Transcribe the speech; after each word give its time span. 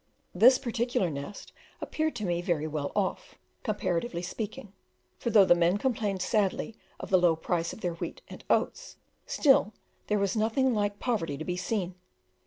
This 0.33 0.57
particular 0.57 1.11
"nest" 1.11 1.53
appeared 1.79 2.15
to 2.15 2.25
me 2.25 2.41
very 2.41 2.65
well 2.65 2.91
off, 2.95 3.35
comparatively 3.61 4.23
speaking; 4.23 4.73
for 5.19 5.29
though 5.29 5.45
the 5.45 5.53
men 5.53 5.77
complained 5.77 6.23
sadly 6.23 6.75
of 6.99 7.11
the 7.11 7.19
low 7.19 7.35
price 7.35 7.71
of 7.71 7.81
their 7.81 7.93
wheat 7.93 8.23
and 8.27 8.43
oats, 8.49 8.95
still 9.27 9.73
there 10.07 10.17
was 10.17 10.35
nothing 10.35 10.73
like 10.73 10.97
poverty 10.97 11.37
to 11.37 11.45
be 11.45 11.55
seen. 11.55 11.93